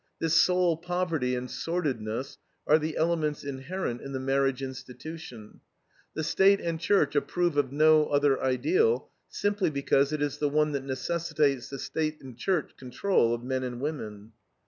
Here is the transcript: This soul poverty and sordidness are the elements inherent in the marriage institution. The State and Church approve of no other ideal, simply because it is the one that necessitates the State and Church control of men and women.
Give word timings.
This 0.17 0.33
soul 0.33 0.77
poverty 0.77 1.35
and 1.35 1.47
sordidness 1.47 2.39
are 2.65 2.79
the 2.79 2.97
elements 2.97 3.43
inherent 3.43 4.01
in 4.01 4.13
the 4.13 4.19
marriage 4.19 4.63
institution. 4.63 5.59
The 6.15 6.23
State 6.23 6.59
and 6.59 6.79
Church 6.79 7.15
approve 7.15 7.55
of 7.55 7.71
no 7.71 8.07
other 8.07 8.41
ideal, 8.41 9.09
simply 9.29 9.69
because 9.69 10.11
it 10.11 10.23
is 10.23 10.39
the 10.39 10.49
one 10.49 10.71
that 10.71 10.83
necessitates 10.85 11.69
the 11.69 11.77
State 11.77 12.19
and 12.19 12.35
Church 12.35 12.75
control 12.77 13.31
of 13.35 13.43
men 13.43 13.61
and 13.61 13.79
women. 13.79 14.31